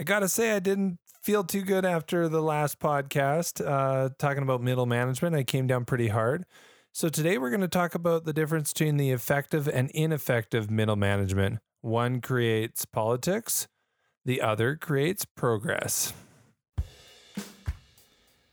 [0.00, 4.62] I gotta say, I didn't feel too good after the last podcast uh, talking about
[4.62, 5.36] middle management.
[5.36, 6.46] I came down pretty hard.
[6.90, 10.96] So today we're going to talk about the difference between the effective and ineffective middle
[10.96, 11.58] management.
[11.82, 13.68] One creates politics,
[14.24, 16.14] the other creates progress.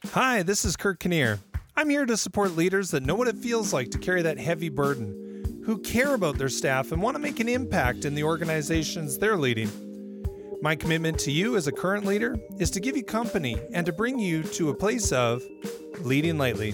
[0.07, 1.39] Hi, this is Kirk Kinnear.
[1.77, 4.67] I'm here to support leaders that know what it feels like to carry that heavy
[4.67, 9.17] burden, who care about their staff and want to make an impact in the organizations
[9.17, 9.86] they're leading.
[10.59, 13.93] My commitment to you as a current leader is to give you company and to
[13.93, 15.43] bring you to a place of
[16.01, 16.73] leading lightly.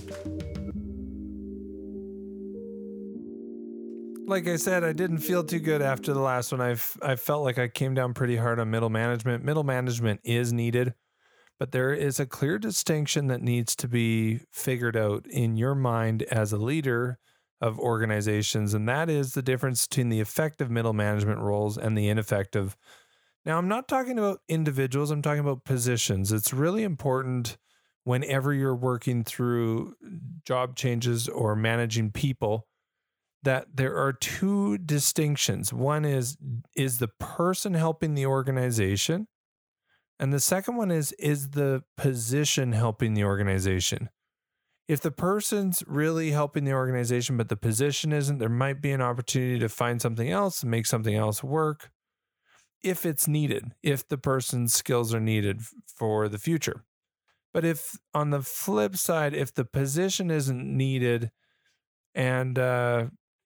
[4.25, 6.61] Like I said, I didn't feel too good after the last one.
[6.61, 9.43] I've I felt like I came down pretty hard on middle management.
[9.43, 10.93] Middle management is needed,
[11.59, 16.23] but there is a clear distinction that needs to be figured out in your mind
[16.23, 17.19] as a leader
[17.59, 22.07] of organizations, and that is the difference between the effective middle management roles and the
[22.07, 22.77] ineffective
[23.45, 26.31] now, I'm not talking about individuals, I'm talking about positions.
[26.31, 27.57] It's really important
[28.05, 29.95] whenever you're working through
[30.45, 32.67] job changes or managing people
[33.43, 35.73] that there are two distinctions.
[35.73, 36.37] One is
[36.75, 39.27] is the person helping the organization
[40.19, 44.09] and the second one is is the position helping the organization.
[44.87, 49.01] If the person's really helping the organization but the position isn't, there might be an
[49.01, 51.89] opportunity to find something else and make something else work
[52.83, 56.83] if it's needed, if the person's skills are needed for the future.
[57.53, 61.31] But if on the flip side, if the position isn't needed
[62.15, 63.05] and uh,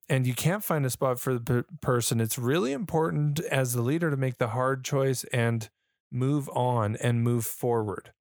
[0.09, 3.81] and you can't find a spot for the p- person, it's really important as the
[3.81, 5.69] leader to make the hard choice and
[6.11, 8.13] move on and move forward.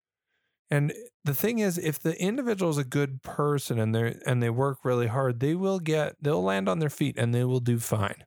[0.70, 0.92] And
[1.24, 4.78] the thing is, if the individual is a good person and they and they work
[4.84, 8.24] really hard, they will get they'll land on their feet and they will do fine.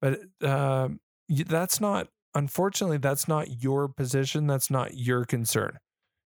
[0.00, 0.90] But uh,
[1.28, 4.46] that's not unfortunately, that's not your position.
[4.46, 5.78] That's not your concern.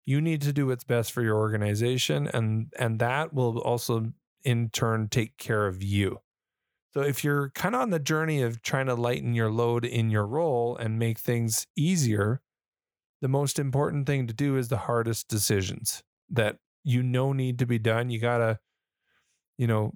[0.05, 4.13] You need to do what's best for your organization, and and that will also
[4.44, 6.19] in turn take care of you.
[6.94, 10.09] So if you're kind of on the journey of trying to lighten your load in
[10.09, 12.41] your role and make things easier,
[13.22, 17.66] the most important thing to do is the hardest decisions that you know need to
[17.66, 18.09] be done.
[18.09, 18.59] You got to
[19.57, 19.94] you know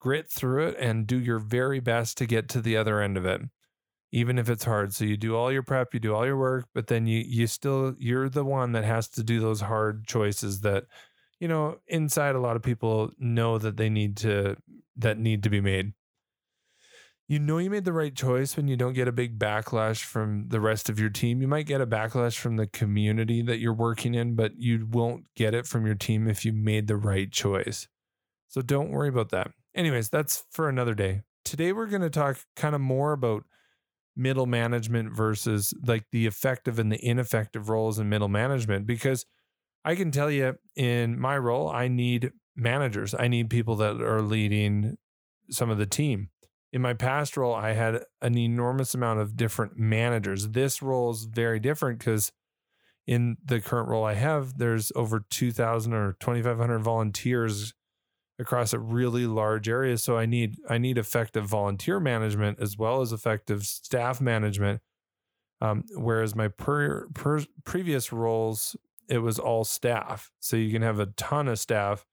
[0.00, 3.24] grit through it and do your very best to get to the other end of
[3.24, 3.40] it
[4.12, 4.94] even if it's hard.
[4.94, 7.46] So you do all your prep, you do all your work, but then you you
[7.46, 10.84] still you're the one that has to do those hard choices that
[11.40, 14.56] you know inside a lot of people know that they need to
[14.96, 15.94] that need to be made.
[17.28, 20.48] You know you made the right choice when you don't get a big backlash from
[20.48, 21.40] the rest of your team.
[21.40, 25.24] You might get a backlash from the community that you're working in, but you won't
[25.34, 27.88] get it from your team if you made the right choice.
[28.48, 29.52] So don't worry about that.
[29.74, 31.22] Anyways, that's for another day.
[31.42, 33.44] Today we're going to talk kind of more about
[34.16, 39.24] middle management versus like the effective and the ineffective roles in middle management because
[39.84, 43.14] I can tell you in my role I need managers.
[43.18, 44.98] I need people that are leading
[45.50, 46.28] some of the team.
[46.72, 50.50] In my past role I had an enormous amount of different managers.
[50.50, 52.32] This role is very different cuz
[53.06, 57.74] in the current role I have there's over 2000 or 2500 volunteers
[58.38, 59.98] across a really large area.
[59.98, 64.80] So i need i need effective volunteer management as well as effective staff management.
[65.60, 68.76] Um, whereas my per, per, previous roles
[69.08, 70.30] it was all staff.
[70.40, 72.04] So you can have a ton of staff.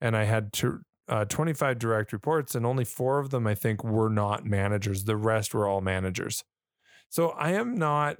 [0.00, 3.84] And i had to, uh, 25 direct reports and only four of them i think
[3.84, 5.04] were not managers.
[5.04, 6.44] The rest were all managers.
[7.08, 8.16] So i am not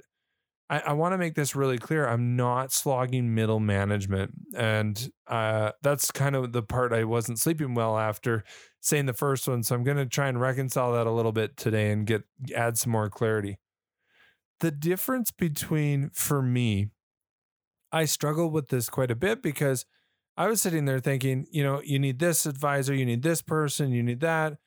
[0.69, 2.07] I, I want to make this really clear.
[2.07, 4.31] I'm not slogging middle management.
[4.55, 8.43] And uh, that's kind of the part I wasn't sleeping well after
[8.81, 9.63] saying the first one.
[9.63, 12.23] So I'm going to try and reconcile that a little bit today and get
[12.55, 13.59] add some more clarity.
[14.59, 16.89] The difference between, for me,
[17.91, 19.85] I struggled with this quite a bit because
[20.37, 23.91] I was sitting there thinking, you know, you need this advisor, you need this person,
[23.91, 24.57] you need that.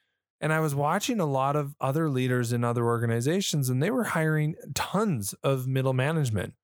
[0.41, 4.04] And I was watching a lot of other leaders in other organizations, and they were
[4.04, 6.54] hiring tons of middle management.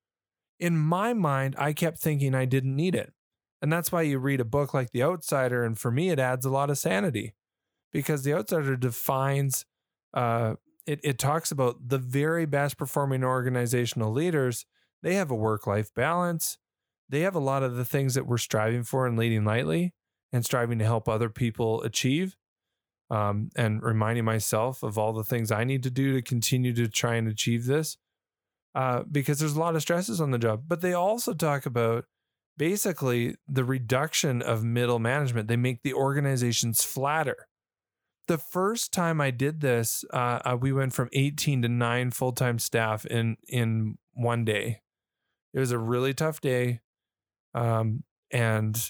[0.60, 3.12] In my mind, I kept thinking I didn't need it.
[3.60, 5.64] And that's why you read a book like The Outsider.
[5.64, 7.34] And for me, it adds a lot of sanity
[7.92, 9.64] because The Outsider defines,
[10.12, 10.54] uh,
[10.86, 14.66] it, it talks about the very best performing organizational leaders.
[15.02, 16.58] They have a work life balance.
[17.08, 19.94] They have a lot of the things that we're striving for in leading lightly
[20.32, 22.36] and striving to help other people achieve
[23.10, 26.88] um, and reminding myself of all the things I need to do to continue to
[26.88, 27.96] try and achieve this.
[28.74, 30.64] Uh, because there's a lot of stresses on the job.
[30.66, 32.06] But they also talk about
[32.56, 35.46] basically the reduction of middle management.
[35.46, 37.46] They make the organizations flatter.
[38.26, 42.32] the first time I did this, uh, uh, we went from 18 to nine full
[42.32, 44.80] time staff in in one day.
[45.52, 46.80] It was a really tough day,
[47.54, 48.88] um, and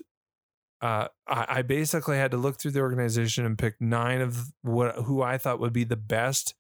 [0.85, 4.97] uh, I, I basically had to look through the organization and pick nine of what
[4.97, 6.55] who I thought would be the best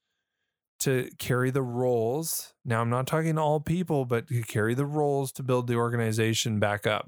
[0.81, 2.55] to carry the roles.
[2.65, 5.75] Now I'm not talking to all people, but to carry the roles to build the
[5.75, 7.07] organization back up.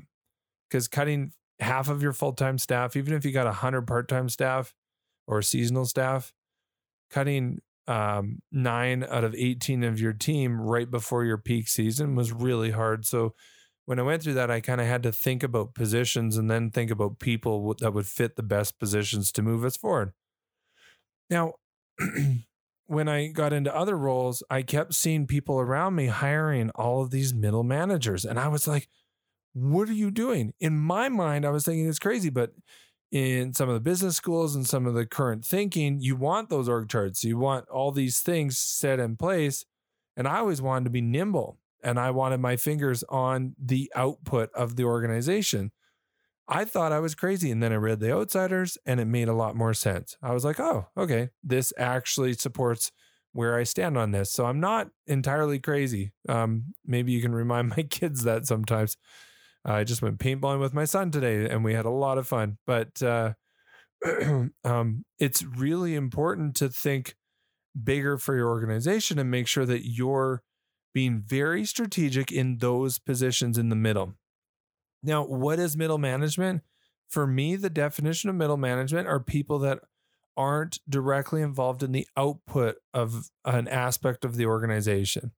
[0.68, 4.28] Because cutting half of your full time staff, even if you got hundred part time
[4.28, 4.74] staff
[5.26, 6.34] or seasonal staff,
[7.10, 12.30] cutting um, nine out of 18 of your team right before your peak season was
[12.30, 13.06] really hard.
[13.06, 13.32] So
[13.86, 16.70] when I went through that, I kind of had to think about positions and then
[16.70, 20.12] think about people that would fit the best positions to move us forward.
[21.30, 21.54] Now,
[22.86, 27.10] when I got into other roles, I kept seeing people around me hiring all of
[27.10, 28.24] these middle managers.
[28.24, 28.88] And I was like,
[29.54, 30.52] what are you doing?
[30.58, 32.52] In my mind, I was thinking it's crazy, but
[33.12, 36.68] in some of the business schools and some of the current thinking, you want those
[36.68, 37.22] org charts.
[37.22, 39.64] You want all these things set in place.
[40.16, 44.50] And I always wanted to be nimble and I wanted my fingers on the output
[44.54, 45.70] of the organization.
[46.48, 47.52] I thought I was crazy.
[47.52, 50.16] And then I read The Outsiders and it made a lot more sense.
[50.20, 52.90] I was like, oh, okay, this actually supports
[53.32, 54.32] where I stand on this.
[54.32, 56.12] So I'm not entirely crazy.
[56.28, 58.96] Um, maybe you can remind my kids that sometimes.
[59.64, 62.58] I just went paintballing with my son today and we had a lot of fun.
[62.66, 63.34] But uh,
[64.64, 67.14] um, it's really important to think
[67.80, 70.42] bigger for your organization and make sure that you're
[70.96, 74.14] being very strategic in those positions in the middle.
[75.02, 76.62] Now, what is middle management?
[77.06, 79.80] For me, the definition of middle management are people that
[80.38, 85.32] aren't directly involved in the output of an aspect of the organization.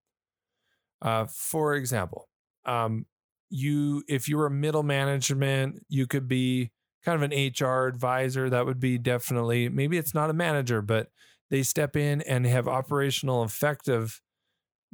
[1.02, 2.28] Uh, for example,
[2.64, 3.06] um,
[3.50, 6.70] you if you were a middle management, you could be
[7.04, 8.48] kind of an HR advisor.
[8.48, 11.08] That would be definitely maybe it's not a manager, but
[11.50, 14.20] they step in and have operational effective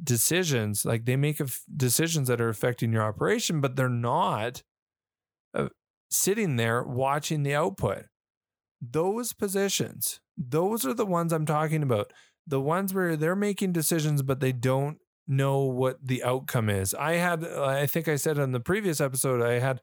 [0.02, 1.40] decisions like they make
[1.76, 4.62] decisions that are affecting your operation but they're not
[5.54, 5.68] uh,
[6.10, 8.06] sitting there watching the output.
[8.80, 12.12] Those positions those are the ones i'm talking about
[12.46, 16.94] the ones where they're making decisions but they don't know what the outcome is.
[16.94, 19.80] I had i think i said in the previous episode i had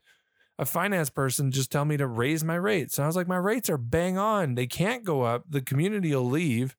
[0.59, 3.37] a finance person just tell me to raise my rates and i was like my
[3.37, 4.55] rates are bang on.
[4.55, 5.45] They can't go up.
[5.49, 6.75] The community will leave.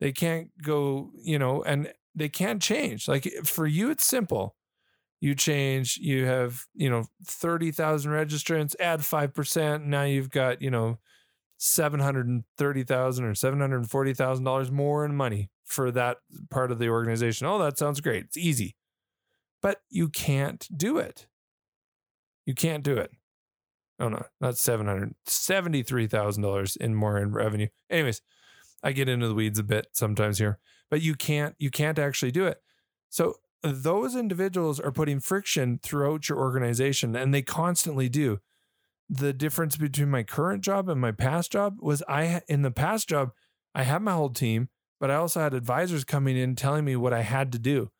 [0.00, 3.06] They can't go you know and they can't change.
[3.06, 4.56] Like eh, for you, it's simple.
[5.20, 9.84] You change, you have, you know, 30,000 registrants, add 5%.
[9.84, 10.98] Now you've got, you know,
[11.58, 16.18] 730,000 or $740,000 more in money for that
[16.50, 17.46] part of the organization.
[17.46, 18.24] Oh, that sounds great.
[18.24, 18.76] It's easy.
[19.62, 21.26] But you can't do it.
[22.44, 23.10] You can't do it.
[23.98, 27.68] Oh no, not seven hundred seventy-three thousand dollars in more in revenue.
[27.88, 28.20] Anyways,
[28.82, 30.58] I get into the weeds a bit sometimes here
[30.90, 32.60] but you can't you can't actually do it.
[33.08, 38.38] So those individuals are putting friction throughout your organization and they constantly do.
[39.08, 43.08] The difference between my current job and my past job was I in the past
[43.08, 43.30] job
[43.74, 44.68] I had my whole team,
[44.98, 47.90] but I also had advisors coming in telling me what I had to do.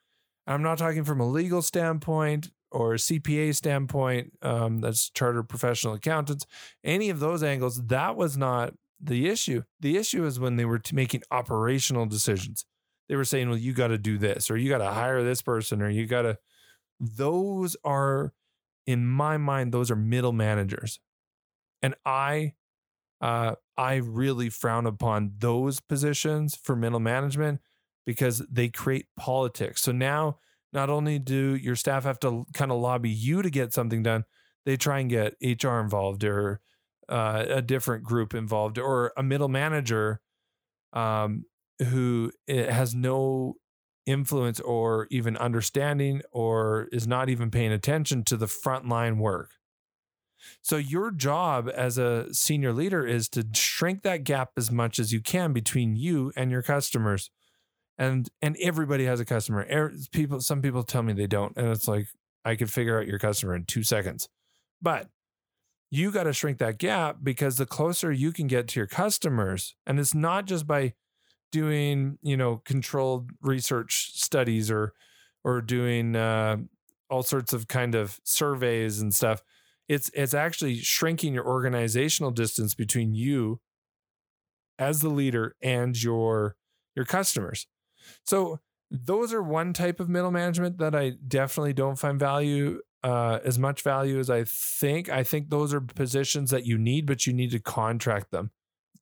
[0.46, 5.94] I'm not talking from a legal standpoint or a CPA standpoint, um, that's chartered professional
[5.94, 6.46] accountants,
[6.82, 7.86] any of those angles.
[7.86, 9.62] That was not the issue.
[9.80, 12.64] The issue is when they were making operational decisions
[13.08, 15.42] they were saying, well, you got to do this, or you got to hire this
[15.42, 16.38] person, or you got to.
[16.98, 18.32] Those are,
[18.86, 20.98] in my mind, those are middle managers,
[21.82, 22.54] and I,
[23.20, 27.60] uh, I really frown upon those positions for middle management
[28.06, 29.82] because they create politics.
[29.82, 30.38] So now,
[30.72, 34.24] not only do your staff have to kind of lobby you to get something done,
[34.64, 36.60] they try and get HR involved or
[37.08, 40.20] uh, a different group involved or a middle manager
[40.92, 41.44] um,
[41.78, 43.56] who eh, has no
[44.06, 49.50] influence or even understanding or is not even paying attention to the frontline work.
[50.62, 55.12] So your job as a senior leader is to shrink that gap as much as
[55.12, 57.30] you can between you and your customers.
[57.98, 59.66] And and everybody has a customer.
[60.12, 62.06] People some people tell me they don't and it's like
[62.44, 64.28] I could figure out your customer in 2 seconds.
[64.80, 65.08] But
[65.90, 69.74] you got to shrink that gap because the closer you can get to your customers
[69.86, 70.92] and it's not just by
[71.52, 74.92] doing you know controlled research studies or
[75.44, 76.56] or doing uh,
[77.08, 79.42] all sorts of kind of surveys and stuff
[79.88, 83.60] it's it's actually shrinking your organizational distance between you
[84.78, 86.56] as the leader and your
[86.94, 87.66] your customers
[88.24, 88.60] so
[88.90, 93.56] those are one type of middle management that i definitely don't find value uh, as
[93.56, 97.32] much value as i think i think those are positions that you need but you
[97.32, 98.50] need to contract them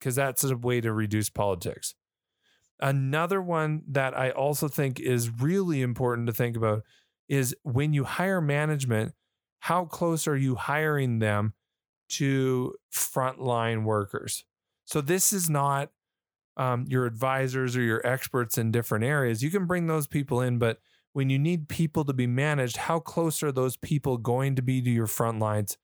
[0.04, 1.94] because that's a way to reduce politics.
[2.80, 6.82] Another one that I also think is really important to think about
[7.28, 9.12] is when you hire management,
[9.60, 11.54] how close are you hiring them
[12.10, 14.44] to frontline workers?
[14.84, 15.90] So this is not
[16.56, 19.42] um, your advisors or your experts in different areas.
[19.42, 20.78] You can bring those people in, but
[21.12, 24.82] when you need people to be managed, how close are those people going to be
[24.82, 25.78] to your front lines?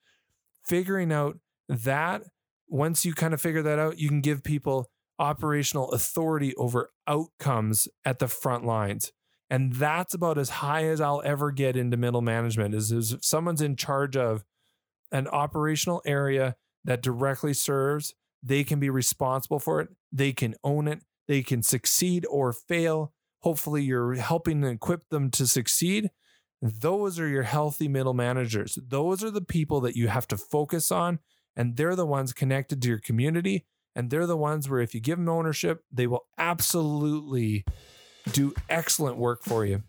[0.66, 2.24] Figuring out that
[2.68, 7.86] once you kind of figure that out, you can give people operational authority over outcomes
[8.04, 9.12] at the front lines.
[9.50, 13.24] And that's about as high as I'll ever get into middle management is, is if
[13.24, 14.44] someone's in charge of
[15.12, 19.88] an operational area that directly serves, they can be responsible for it.
[20.10, 21.02] They can own it.
[21.28, 23.12] They can succeed or fail.
[23.40, 26.10] Hopefully, you're helping equip them to succeed.
[26.62, 28.78] Those are your healthy middle managers.
[28.86, 31.18] Those are the people that you have to focus on.
[31.56, 35.00] And they're the ones connected to your community and they're the ones where if you
[35.00, 37.64] give them ownership, they will absolutely
[38.32, 39.82] do excellent work for you.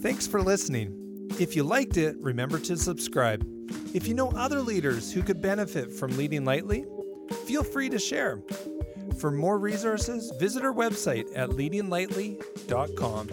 [0.00, 1.28] Thanks for listening.
[1.40, 3.44] If you liked it, remember to subscribe.
[3.94, 6.84] If you know other leaders who could benefit from leading lightly,
[7.46, 8.42] feel free to share.
[9.18, 13.30] For more resources, visit our website at leadinglightly.com.